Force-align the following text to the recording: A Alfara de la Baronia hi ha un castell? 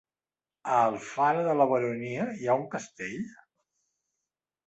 A 0.75 0.77
Alfara 0.91 1.43
de 1.49 1.53
la 1.59 1.67
Baronia 1.73 2.25
hi 2.39 2.49
ha 2.53 2.57
un 2.61 2.65
castell? 2.73 3.29